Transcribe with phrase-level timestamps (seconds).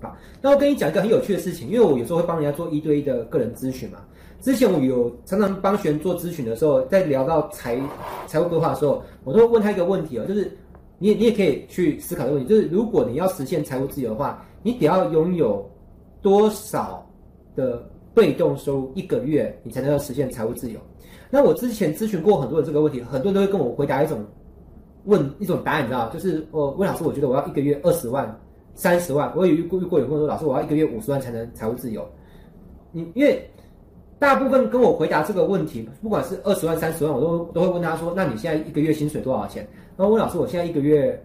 [0.00, 3.98] 好，那我跟你讲一个很有趣的事情，因为我有时候会帮人家做一对一的个人咨询嘛。
[4.40, 7.76] 之前我有常常帮学员做咨询的时候，在聊到财
[8.26, 10.56] 财务规划的时候，我都会问他一个问题哦，就是
[10.98, 15.68] 你你也可以去思考的问题，就是如果你要实现财务自由的话，你得要拥有
[16.22, 17.04] 多少
[17.56, 17.84] 的
[18.14, 20.78] 被动收入一个月，你才能够实现财务自由？
[21.30, 24.24] 那我之前咨询过很多人这个问题，很多人都会跟我回答一种
[25.06, 28.40] 问一种答案，你知道就是哦，温老师，我觉得我要一个月二十万、
[28.78, 32.08] 三十万，我有遇过遇过有人说，老师，我要一个月五十万才能财务自由。
[32.92, 33.46] 你因为。
[34.20, 39.64] 大部分跟我回答这个问题，不管是二十万、三十万，我都都会问他说：“那你现在一个月薪水多少钱？”
[39.96, 41.16] 然后问老师，我现在一个月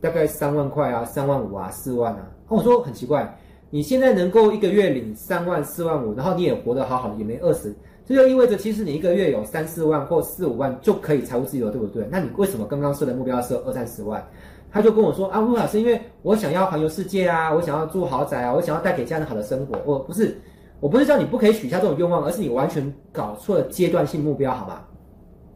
[0.00, 2.30] 大概三万块啊，三万五啊，四万啊。
[2.48, 12.08] 我说很奇怪，你现在能够一个月领三万、四万五，然后你也活得好好的，也没饿死，这就意味着其实你一个月有三四万或四五万就可以财务自由，对不对？
[12.10, 14.26] 那你为什么刚刚设的目标要设二三十万？
[14.70, 20.36] 他就跟我说：“啊，温老师，因为我想要环游世界啊，我想要住豪宅啊，我想要带给家人好的生活。”我不是。
[20.78, 24.82] 我不是叫你不可以许下这种愿望，而是你完全搞错了阶段性目标，好吗？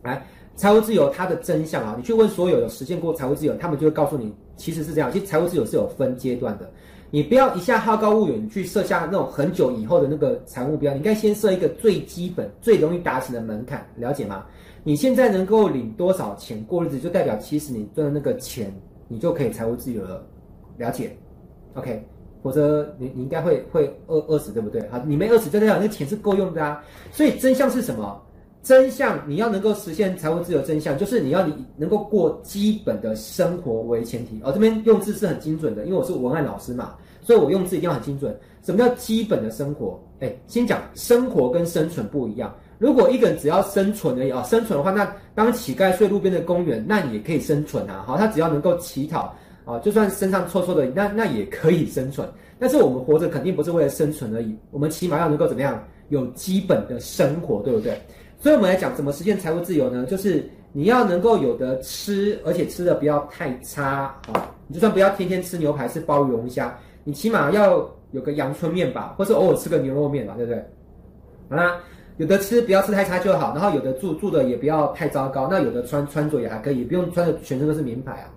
[0.02, 0.26] 来，
[0.56, 5.12] 财务自由它的真相啊，你去问所有有实现过财务自由，他们就会告诉你，其实是这样。
[5.12, 6.70] 其实财务自由是有分阶段的，
[7.10, 14.46] 你不要一下好高骛远，你去设下那种很久以后的那个财务目标，你应该先设一个最基本、最容易达成的门槛，了解吗？
[14.84, 18.74] 你现在能够领多少钱过日子，就代表其实你赚的那个钱，
[19.12, 20.25] 你就可以财务自由了，
[20.78, 21.16] 了解
[21.75, 22.06] ？OK。
[22.42, 24.80] 否则你你应该会会饿饿死，对不对？
[24.89, 26.83] 好，你没饿死，就代表那钱是够用的啊。
[27.12, 28.19] 所以真相是什么？
[28.62, 34.41] 真相你要能够实现财务自由，真相就是你要你能够过基本的生活为前提。
[34.42, 38.34] 哦，这边用字是很精准的，因为我是文案老师嘛，所以我用字一定要很精准。
[38.62, 40.03] 什么叫基本的生活？
[40.20, 42.55] 哎，先讲生活跟生存不一样。
[42.80, 48.02] 如果一个人只要生存而已啊，生存的话，那当乞丐睡路边的公园，那也可以生存啊。
[48.06, 49.32] 好，他只要能够乞讨。
[49.66, 52.26] 啊，就算身上臭臭的，那那也可以生存。
[52.58, 58.00] 但是我们活着肯定不是为了生存而已，我们起码要能够怎么样，有基本的生活，对不对？
[58.40, 60.06] 所以我们来讲怎么实现财务自由呢？
[60.06, 60.42] 就是
[60.72, 64.50] 你要能够有得吃，而且吃的不要太差啊。
[64.66, 70.64] 你就算不要天天吃牛排，吃鲍鱼龙虾，你起码要有个阳春面吧，或是偶尔吃个牛肉面吧，对不对？
[71.50, 71.78] 好啦，
[72.19, 73.54] 有的吃，不要吃太差就好。
[73.54, 75.48] 然后有的住，住的也不要太糟糕。
[75.50, 78.31] 那有的穿，穿着也还可以，不用穿的全身都是名牌啊。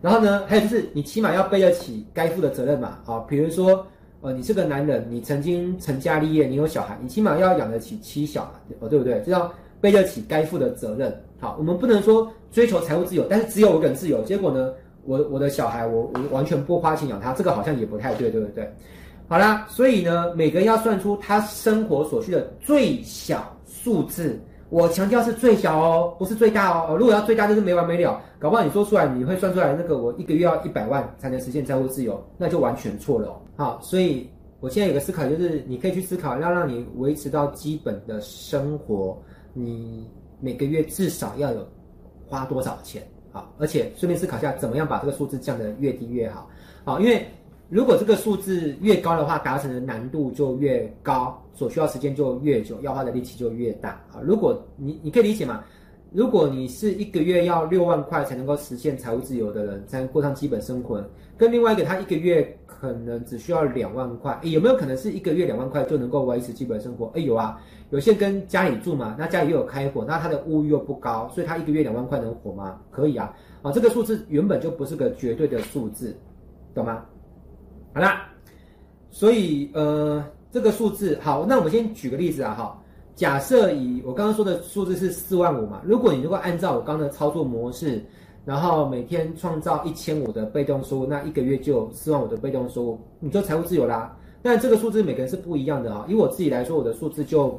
[0.00, 3.86] 然后呢，还有就是你起码要背得起该负的责任嘛，啊，比如说，
[4.20, 9.22] 呃，你是个男人，你曾经成家立业，你有小孩，你起码要养得起妻小嘛，哦，对不对？
[9.22, 11.18] 就要背得起该负的责任。
[11.40, 14.72] 好，我们不能说追求财务自由，但是只有我一个人自由，结果呢，
[15.04, 18.70] 我我的小孩我我完全不花钱养他，这个好像也不太对，对不对？
[19.26, 24.38] 好啦，所以呢，每个人要算出他生活所需的最小数字。
[24.70, 26.96] 我强调是最小哦，不是最大哦。
[26.96, 28.20] 如果要最大，就是没完没了。
[28.38, 33.40] 搞不好你说出来，你会算出来那个我一个月要一百万才能实现财务自由，那就完全错了。
[33.56, 34.28] 好，所以
[34.60, 39.16] 我现在有个思考，就是你可以去思考，要让你维持到基本的生活，
[39.52, 40.10] 你
[40.40, 41.66] 每个月至少要有
[42.26, 43.02] 花多少钱？
[43.32, 46.48] 好，而且顺便思考一下，怎么样把这个数字降得越低越好。
[46.84, 47.26] 好，因为。
[47.70, 54.20] 如果这个数字越高的话，达成的难度就越高，所需要时间就越久，要花的力气就越大啊！
[54.22, 55.64] 如果你你可以理解吗？
[56.12, 61.02] 如果你是一个月要六万块才能够实现财务自由的人，才能过上基本生活，
[61.36, 67.10] 跟另外一个他一个月可能只需要两万块，有没有可能是一个月两万块就能够维持基本生活？
[67.14, 67.58] 诶，有啊，
[67.90, 72.78] 有些跟家里住嘛，那家里又有开火，那他的物欲又不高，所以他一个月两万块能活吗？
[72.92, 73.34] 可以啊！
[73.62, 76.16] 啊，这个数字原本就不是个绝对的数字，
[76.74, 77.04] 懂吗？
[77.94, 78.28] 好啦，
[79.08, 82.82] 所以呃，这个数字好，那我们先举个例子啊，哈，
[83.14, 88.04] 假设以我刚刚说的数字是四万五嘛，如果你如果按照我刚刚的操作模式，
[88.44, 94.16] 然后每天创造一千五的被动收入，那一个月就有四万五的被动收入，你就财务自由啦。
[94.42, 97.58] 但这个数字每个人是不一样的啊，以我自己来说，我的数字就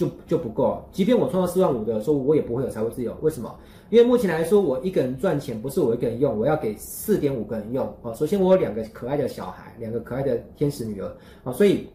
[0.00, 3.54] 就就不够，即便我创造四万五的收入，我也不会有财务自由，为什么？
[3.90, 8.10] 因为目前来说，我一个人赚钱不是我一个人用，我要给四点五个人用啊。
[8.14, 11.86] 首先，我有两个可爱的小孩，两个可爱的天使女儿啊，所以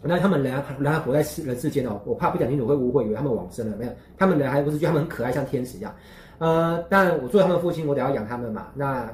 [0.00, 2.00] 那他们仍然仍然活在世人世间哦。
[2.06, 3.92] 我怕不讲清楚会误会，以为他们往生了没有？
[4.16, 5.94] 他们人还不是就他们很可爱，像天使一样。
[6.38, 8.68] 呃，但我作为他们父亲，我得要养他们嘛。
[8.74, 9.12] 那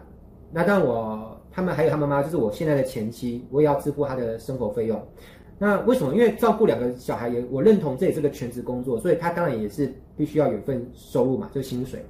[0.52, 5.02] 那当我他们还有他妈妈，就是我现在的前妻，我也要支付他的生活费用。
[5.58, 6.14] 那为什么？
[6.14, 12.06] 因为照顾两个小孩也，我认同这也是个全职工作，所以他当然也是必须要有一份收入嘛，就薪水嘛。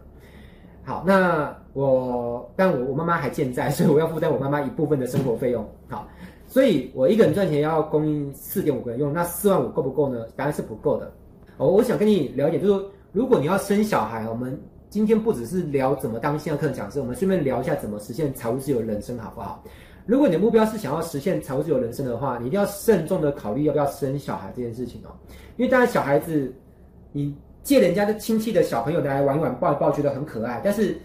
[0.85, 5.69] 好，那我但我我妈妈还健在， 所以我要负担我妈妈一部分的生活费用。
[5.89, 6.09] 好，
[6.47, 10.27] 所以我一个人赚钱要供应四点五个人用，那四万五够不够呢？
[10.35, 11.13] 答案是不够的。
[11.59, 19.63] 哦，我想跟你聊一点，就是如果你要生小孩，我们今天不只是聊怎么当线上课程讲师，我们顺便聊一下怎么实现财务自由人生，好不好？
[20.05, 25.15] 如果你的目标是想要实现财务自由人生的话，你一定要慎重的考虑要不要生小孩这件事情哦。
[25.57, 26.53] 因为当然小孩子，
[27.13, 30.97] 你借人家的亲戚的小朋友来玩一玩、抱一抱，觉得很可爱，但是，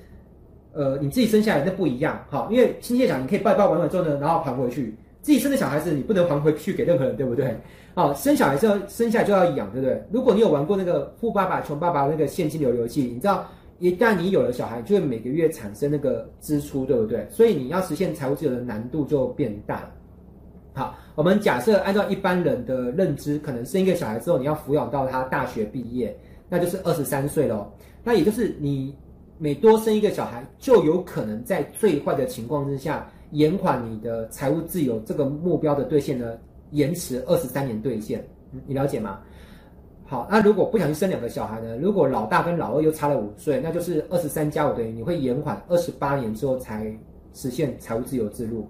[0.74, 2.48] 呃，你自己生下来那不一样哈。
[2.50, 4.96] 因为亲戚讲，你可以抱一抱、玩玩之后呢，然后还回去。
[5.22, 7.54] 自己生的小孩子，你不能还回去给任何人，对不对？
[7.94, 10.02] 好，生小孩之后生下来就要养，对不对？
[10.12, 13.46] 如果你有玩过那个富爸爸穷爸爸那个现金流游戏，你知道。
[13.80, 17.28] 一旦你有了小孩，就会每个月产生那个支出，对不对？
[17.30, 19.92] 所以你要实现财务自由的难度就变大了。
[20.74, 26.16] 好，我们假设按照一般人的认知，可能生一个小孩之后，你要抚养到他大学毕业，
[26.50, 27.72] 那就是二十三岁喽。
[28.04, 28.96] 那也就是你
[29.38, 36.38] 每多生一个小孩，就有可能在最坏的情况之下，延缓你的财务自由这个目标的兑现呢，
[36.72, 38.24] 延迟二十三年兑现。
[38.66, 39.20] 你了解吗？
[40.10, 41.76] 好，那如果不小心生两个小孩呢？
[41.76, 46.90] 如果老大跟老二又差了五岁，那就是二十三加五等于你会延缓二十八年之后才
[47.34, 48.66] 实现财务自由之路。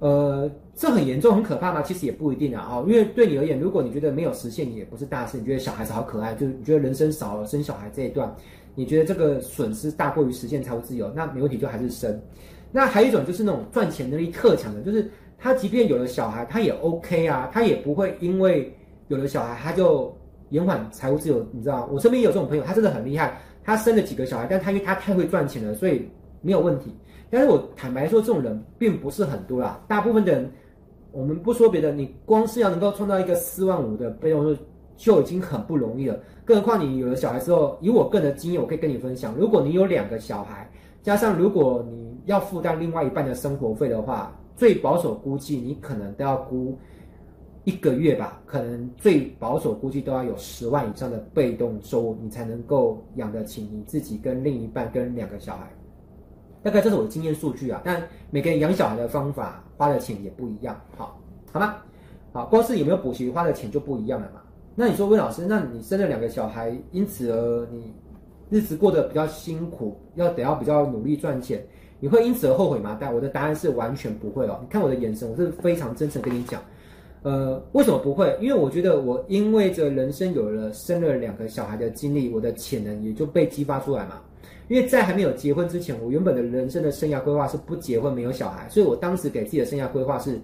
[0.00, 1.80] 呃，这很严重、很可怕吗？
[1.82, 2.68] 其实也不一定啊。
[2.72, 8.34] 哦，因为对你而言，如果你觉得没有实现也不是大事，你觉得小孩子好可爱，就是你觉得人生少了生小孩这一段，
[8.74, 12.20] 你觉得这个损失大过于实现财务自由，那没问题，就还是生。
[12.72, 15.08] 那还有一种就是那种赚钱能力特强的，就是
[15.38, 18.76] 他即便有了小孩，他也 OK 啊，他也不会因为
[19.06, 20.12] 有了小孩他就。
[20.50, 21.88] 延缓财务自由，你知道？
[21.92, 26.08] 我身边也有这种朋友，他真的很厉害，他生了几个小孩，但他因为他太会赚钱了，所以
[26.40, 26.94] 没有问题。
[27.30, 29.78] 但是我坦白说，这种人并不是很多啦。
[29.86, 30.50] 大部分的人，
[31.12, 34.56] 我们不说别的，你光是要能够创造一个四万五的被动，
[34.96, 36.18] 就已经很不容易了。
[36.44, 40.68] 更何况你有了小孩之后，以我个人的经验，我可以跟你分享，如果你有两个小孩，
[41.02, 46.76] 加上如果你要负担另外一半的生活费的话，最保守估计，你可能都要估。
[47.68, 55.70] 一个月吧，可能最保守估计都要有十万以上的被动收入，你才能够养得起你自己跟另一半跟两个小孩。
[56.62, 61.20] 大概这是我的经验数据啊，但每个人养小孩的方法花的钱也不一样，好，
[61.52, 61.76] 好吗？
[62.32, 64.40] 好，光是有没有补习花的钱就不一样了嘛。
[64.74, 67.92] 那你说温老师，那你生了两个小孩，因此而你
[68.48, 71.62] 日子过得比较辛苦，要得要比较努力赚钱，
[72.00, 72.96] 你会因此而后悔吗？
[72.98, 74.58] 但我的答案是完全不会哦。
[74.62, 76.62] 你看我的眼神，我是非常真诚跟你讲。
[77.22, 78.36] 呃，为什么不会？
[78.40, 84.20] 因为我觉得我因为这人生有了生了两个小孩的经历，我的潜能也就被激发出来嘛。
[84.68, 90.38] 因为在还没有结婚之前，我原本的人生的生涯规划是不结婚没有小孩，所以我当时给自己的生涯规划是，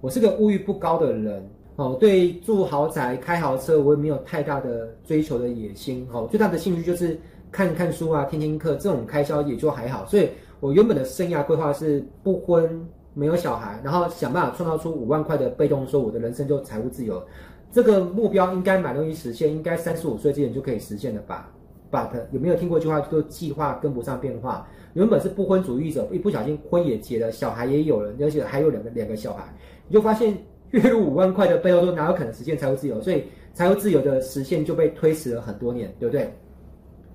[0.00, 7.16] 我是个物欲不高的人哦，对住豪宅、开豪车，我也没有太大的追求的野心哦，最大的兴趣就是
[7.52, 10.28] 看看书啊、听听课，这种开销也就还好，所以
[10.60, 12.88] 我原本的生涯规划是不婚。
[13.14, 17.22] 没有小孩，然后想办法创造出五万块的被动收入，我的人生就财务自由。
[17.70, 21.50] 这个目标应该蛮容易实现，应该三十五岁之前就可以实现了吧
[21.90, 24.66] ？But 有没有听过一句话，叫做计划跟不上变化？
[24.94, 29.44] 原本是不婚主义者，一不小心婚也结了，小孩也有了，而且还有两个两个小孩，
[29.86, 30.36] 你就发现
[30.70, 33.00] 月入五万块的被动收入哪有可能实现财务自由？
[33.02, 36.32] 所以财务自由的实现就被推迟了很多年，对不对？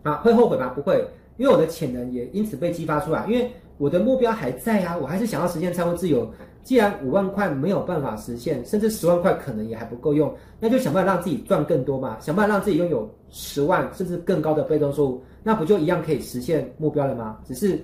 [0.04, 0.70] 啊，会后悔吗？
[0.76, 1.04] 不会，
[1.38, 3.52] 因为我的潜能也因此被激发出来，因为。
[3.80, 6.32] 我的目标还在啊，我还是想要实现财务自由。
[6.62, 17.40] 既然五万块没有办法实现，甚至十万块可能也还不够用，那就想办法让自己赚更多嘛，想办法让自己拥有十万甚至更高的被动收入，那不就一样可以实现目标了吗？
[17.46, 17.84] 只是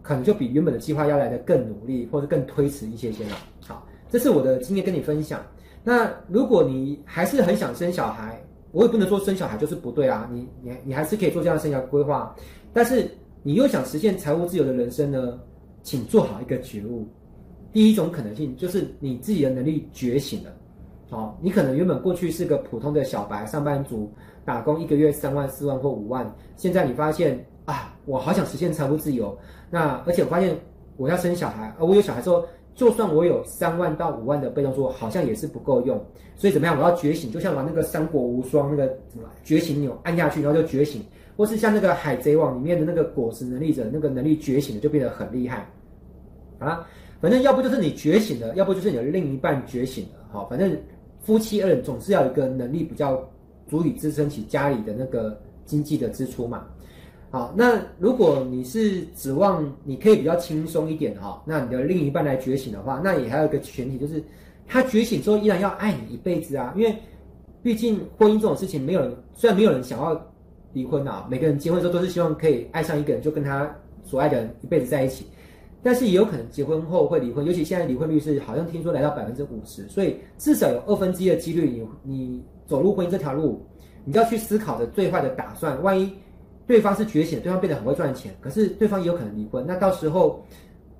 [0.00, 3.36] 可能就比原本的计划要来得更努力，或者更推迟一些些了。
[3.66, 5.40] 好，这是我的经验跟你分享。
[5.82, 8.40] 那如果你还是很想生小孩，
[8.72, 12.34] 我也不能说生小孩就是不对啊，你你你还是可以做这样的生涯规划，
[12.72, 13.10] 但是。
[13.42, 15.40] 你又想实现财务自由的人生呢？
[15.82, 17.08] 请做好一个觉悟。
[17.72, 20.52] 第一种可能性就是你自己的能力觉醒了。
[21.08, 24.12] 哦，你可能原本过去是个普通的小白上班族，
[24.44, 29.34] 打工一个月三万、四万或五万，现在你发现啊，我好想实现财务自由。
[29.70, 30.54] 那而且我发现
[30.98, 35.98] 我要生小孩，而我有小孩之后，就算我有三万到五万的被动收入，好像也是不够用。
[36.36, 36.78] 所以怎么样？
[36.78, 41.02] 我要觉醒，就像玩那个三国无双那个什么觉醒钮按下去，然后就觉醒。
[41.40, 45.66] 或是像那个海贼王里面的那个果实能力者，那个能力觉醒了就变得很厉害，
[46.58, 46.86] 好啦，
[47.18, 50.76] 反正要不就是你觉醒了，要不就是你的另一半觉醒了，好，反正
[51.22, 53.26] 夫妻二人总是要有一个能力比较
[53.66, 56.66] 足以支撑起家里的那个经济的支出嘛，
[57.30, 64.22] 好，那如果你是指望你可以比较轻松一点哈，那你的另一半来觉醒的话，那也还有一个前提就是
[64.66, 66.94] 他觉醒之后依然要爱你一辈子啊，因为
[67.62, 70.29] 毕竟婚姻这种事情，没有人虽然没有人想要。
[70.72, 73.74] 离婚啊，每个人结婚的时候都是希望可以爱上一个人，就跟他
[74.04, 75.26] 所爱的人一辈子在一起。
[75.82, 83.66] 但是也有可能结婚后会离婚，尤其现在离婚率是好像听说来到百分之五十，所以至少有二分之一的几率你，你走入婚姻这条路，
[84.04, 85.82] 你要去思考的最坏的打算。
[85.82, 86.12] 万一
[86.66, 90.44] 对方是觉醒，对方变得很会赚钱，可是对方也有可能离婚，那到时候，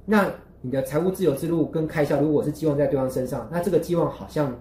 [0.06, 4.58] 那你的财务自由之路跟开销，如果是寄望在对方身上，那这个寄望好像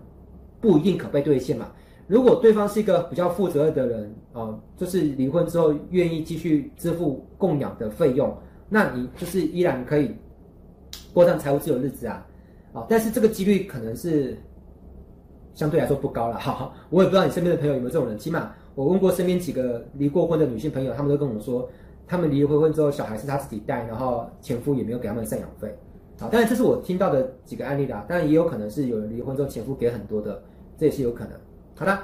[0.59, 1.71] 不一定可被兑现嘛。
[2.09, 8.35] 如果对方是一个比较负责任的人啊、就是离婚之后愿意继续支付供养的费用，
[8.67, 10.15] 那你就是依然可以
[11.13, 12.25] 过上财务自由日子啊。
[12.73, 14.35] 啊，但是这个几率可能是
[15.53, 16.39] 相对来说不高了。
[16.39, 21.69] 哈， 我也不知道你身边的朋友有没有这种人，起码我问过身边几个离过婚的女性朋友，他们都跟我说，
[22.07, 25.67] 他们离了婚之后，小孩是他自己带，然后前夫也没有给他们赡养费。
[26.19, 30.41] 啊，当然这是我听到的几个案例啦，当然也有可能是有人离婚之后前夫给很多的，
[30.77, 31.33] 这也是有可能。
[31.79, 31.97] 好的，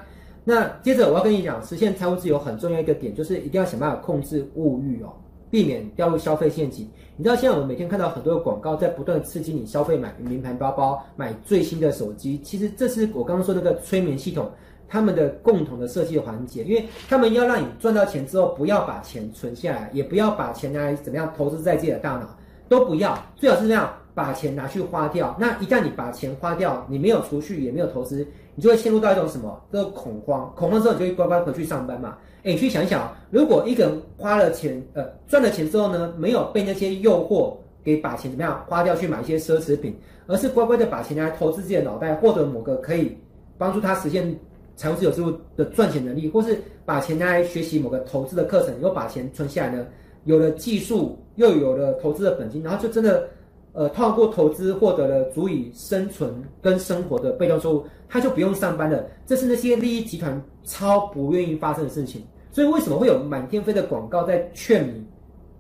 [0.45, 5.11] 那接着我要跟你讲，实现财务自由很重要一个点，就是一定要想办法控制物欲哦，
[5.51, 6.89] 避免掉入消费陷阱。
[7.17, 12.39] 你知道现在我们每天看到很多的广告，在不断刺激你消费，买名牌包包，买最新的手机。
[12.39, 14.49] 其实这是我刚刚说那个催眠系统
[14.87, 22.29] 他们的共同的设计环节，因为他们要让你赚到钱之后，不要把钱存下来，也不要把钱拿来怎么样投资在自己的大脑，
[22.69, 23.93] 都不要，最好是这样。
[24.15, 29.61] 把钱拿去花掉，那一旦你把钱花掉，你没有储蓄也没有投资，你就会陷入到一种什么？
[29.69, 32.17] 这个恐慌，恐慌之后你就会乖乖回去上班嘛。
[32.43, 39.93] 诶，你去想一想，如果一个人花了钱，呃，赚了钱之后呢，没有被那些诱惑给把钱怎么样花掉去买一些奢侈品，
[40.27, 43.17] 而是乖乖的把钱拿来投资自己的脑袋，获得某个可以
[43.57, 44.33] 帮助他实现
[44.77, 49.85] 财务自由之路的赚钱能力，或是把钱拿来学习某个投资的课程，又把钱存下来呢，
[50.23, 53.27] 有了技术，又有了投资的本金，然后就真的。
[53.75, 59.05] 呃，透过投资获得了足以生存跟生活的被动收入，他就不用上班了。
[59.25, 62.25] 这是那些利益集团超不愿意发生的事情。
[62.51, 65.05] 所以为什么会有满天飞的广告在劝你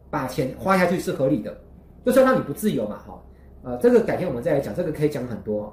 [0.09, 1.53] 把钱花下去是合理的，
[2.05, 2.97] 就是要让你不自由嘛？
[3.05, 3.21] 哈，
[3.63, 5.63] 呃，这个改天我们再来讲，这个可以讲很多。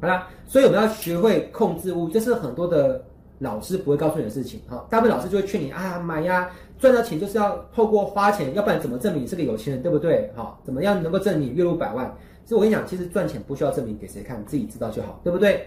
[0.00, 3.04] 好啦，所以我们要学会控制物，这是很多的
[3.38, 4.60] 老师不会告诉你的事情。
[4.68, 6.50] 哈，大部分老师就会劝你啊，买呀。
[6.78, 10.30] 赚到钱就是要透过花钱，要不然怎么证明你是个有钱人，对不对？
[10.36, 12.06] 好，怎么样能够证明你月入百万？
[12.44, 15.66] 所以我跟你讲，其实赚钱不需要证明给谁看，自己知道就好，对不对？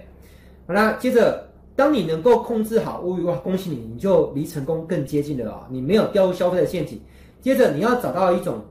[0.65, 7.01] 好啦，接着，当你能够控制好物欲，哇，恭喜你，你就离成功更接近了哦，你没有掉入消费的陷阱。
[7.41, 8.61] 接着，你要找到一种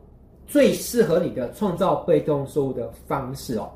[0.47, 3.71] 最适合你的创造被动收入的方式哦，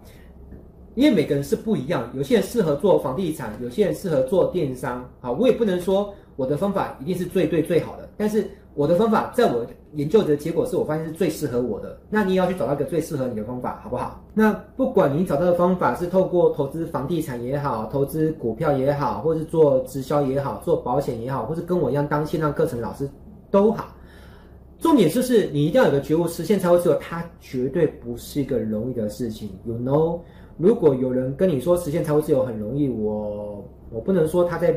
[0.95, 5.09] 因为每个人是不一样，有些人适合做房地产，有些人适合做电商。
[5.21, 6.13] 好，我也不能说。
[6.37, 11.97] 我的方法一定是最对最好的，但是我的方法在我研究的结果是我发现是最适合我的。
[12.11, 14.21] 那你也要去找到一个最适合你的方法，好不好？
[14.35, 23.09] 那不管你找到的方法是透过投资房地产也好，投资股票也好，或是做直销也好，做保险也好，或是跟我一样当线上课程老师
[23.49, 23.95] 都好。
[24.81, 29.51] 重点就是你一定要有个觉悟，实现财务自由，它绝对不是一个容易的事情。
[29.65, 30.19] You know，
[30.57, 34.75] 如果有人跟你说实现财务自由很容易，我我不能说他在。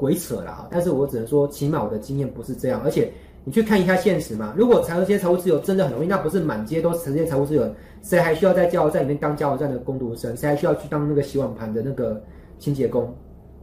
[0.00, 2.80] 鬼扯了，但是我只能说，起码我的经验不是这样。
[2.84, 3.10] 而且
[3.42, 7.68] 你去看一下现实嘛，如果财务这些财务自由真的很容易，那不是满街都实现财务自由，
[8.00, 10.36] 谁还需要在加油站里面当加油站的工读生？
[10.36, 12.22] 谁还需要去当那个洗碗盘的那个
[12.60, 13.12] 清洁工？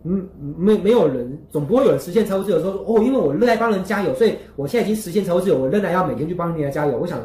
[0.03, 6.97] 嗯，没没有人，总不会有人实现财务自由说哦，因为我热爱帮人加油，所以我现在已经实现财务自由，我仍然要每天去帮人家加油。
[6.99, 7.17] 我想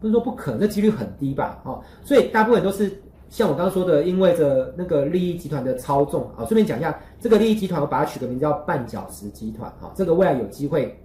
[0.00, 1.62] 不是说不可能，这几率很低吧？
[1.64, 2.90] 哦，所以大部分都是。
[3.28, 10.98] 像我刚刚说的，因为着那个利益集团的操纵啊，顺便讲一下，这个利益集团我把它取个名叫绊脚石集团啊，这个未来有机会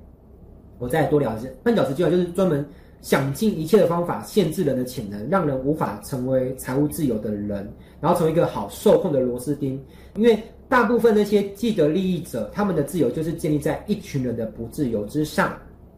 [0.80, 1.48] 我再多聊一下。
[1.64, 2.66] 绊脚石集团就是专门
[3.02, 9.82] 想尽一切的方法限制人的潜能，让人无法成为财务自由的人，然后成为一个好受控的螺丝钉。
[10.16, 15.54] 因为大部分那些既得利益者，他们的自由就是建立在一群人的不自由之上。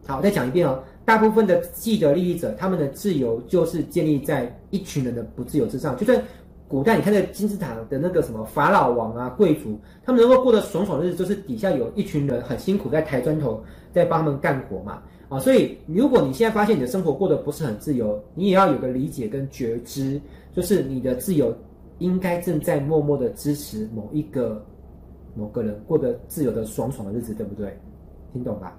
[0.07, 0.83] 好，我再讲一遍哦。
[1.05, 5.95] 大部分的既得利益者，他们的自由就是建立在一群人的不自由之上。
[5.95, 6.19] 就算
[6.67, 15.03] 古代你看那金字塔的那个什么法老王啊、贵族，他们能够过得爽爽的日子，就是底下有一群人很辛苦在抬砖头，在帮他们干活嘛。
[15.29, 20.19] 啊，所以如果你现在发现你的生活过得不是很自由，你也要有个理解跟觉知，
[20.53, 21.55] 就是你的自由
[21.99, 24.65] 应该正在默默的支持某一个
[25.35, 27.79] 某个人过得自由的爽爽的日子，对不对？
[28.33, 28.75] 听懂吧？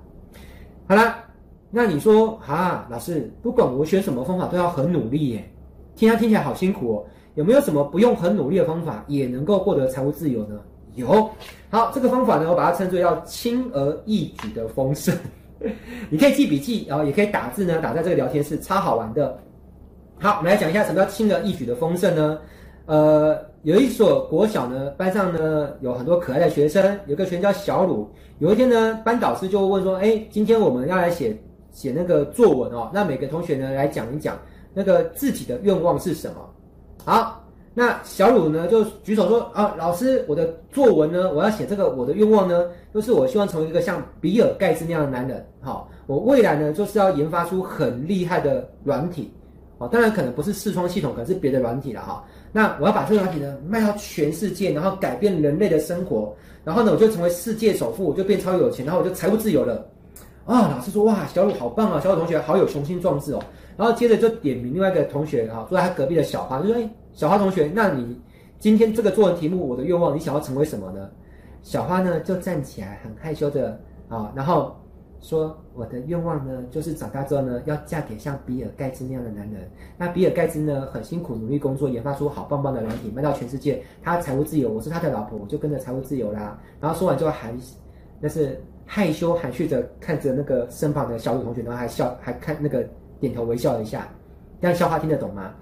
[0.89, 1.26] 好了。
[1.71, 5.53] 那你说啊，老师，不管我选什么方法都要很努力耶，
[5.95, 7.05] 听他听起来好辛苦哦。
[7.35, 10.59] 有没有什么不用很努力的方法也能够获得财务自由呢？
[10.95, 11.29] 有，
[11.69, 15.15] 好，这个方法呢，我把它称作叫轻而易举的丰盛。
[16.09, 19.39] 你可以记笔记，然后也可以打字呢，打在这个聊天室，超好玩的。
[20.19, 22.39] 好，我们来讲一下什么叫轻而易举的丰盛呢？
[22.87, 28.09] 呃，有一所国小呢，班上呢有很多可爱的学生，有个学生叫小鲁。
[28.39, 31.37] 有一天呢，班导师就问说：“哎，今天我们要来写。”
[31.77, 34.39] 写那个作文哦，那每个同学呢来讲一讲
[34.73, 36.37] 那个自己的愿望是什么？
[37.05, 42.65] 好，那小鲁呢就举手说啊，老师，我的作文呢，我要写这个，我的愿望呢，
[42.95, 45.47] 就是我希望成为一个像比尔盖茨那样的男人。
[45.61, 49.31] 好，我未来呢就是要研发出很厉害的软体，
[49.77, 52.25] 哦，当然可能不是视窗系统，可能是别的软体了哈。
[52.53, 59.87] 那我要把这个软体呢卖到全世界，然后改变人类的生活，然后呢我就成为世界首富，我就变超有钱，然后我就财务自由了。
[60.47, 63.43] 啊，老师说哇，小鲁好棒啊，小鲁同学好有雄心壮志哦。
[63.77, 68.19] 然后接着就点名另外一个同学啊，坐在他隔壁的小花，就说：“哎，小花同学，那你
[68.59, 71.11] 今天这个作文题目，我的愿望，你想要成为什么呢？”
[71.63, 74.77] 小花呢就站起来，很害羞的啊，然后
[75.21, 79.69] 说：“我的愿望呢，就是长大之后呢，要嫁给像比尔盖茨那样的男人。
[79.99, 87.53] 那比尔盖茨呢，很辛苦努力工作，研发出好棒棒的软体，卖到全世界，他财务自由，我是他的老婆，我就跟着财务自由啦。”然后说完之后还，
[88.21, 92.87] 那是害羞含蓄着看着那个身旁的小雨同学，然后还笑，还看那个。
[93.19, 94.07] 点头微笑了一下，
[94.61, 95.55] 这样笑话听得懂吗？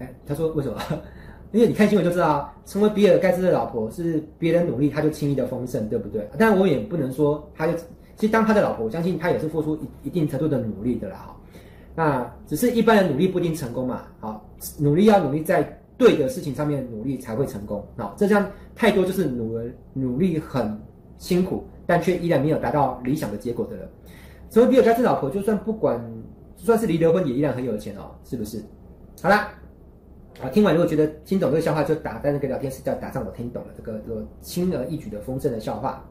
[0.00, 0.76] 哎，他说为什么？
[1.52, 6.28] 因为你看新闻就知道，成为比尔盖茨的老婆是别人努力他就轻易的丰盛，对不对？
[6.36, 7.74] 当然我也不能说他就，
[8.16, 11.16] 其实当他的老婆，我相信他也是付出一一定程度的努力的啦。
[11.28, 11.36] 哈，
[11.94, 14.02] 那只是一般人努力不一定成功嘛。
[14.18, 14.44] 好，
[14.80, 15.62] 努力要努力在
[15.96, 17.86] 对的事情上面努力才会成功。
[17.96, 20.76] 好，这样太多就是努了努力很
[21.18, 23.88] 辛苦，但却依然没有达到理想的结果的人。
[24.48, 26.00] 所以比尔盖茨老婆，就算不管，
[26.56, 28.62] 就算是离了婚，也依然很有钱哦，是不是？
[29.22, 29.48] 好啦，
[30.40, 36.04] 啊，听完如果觉得听懂这个笑话，就打在那个聊天室，叫打上我听懂了这个这个轻而易举的丰盛的笑话。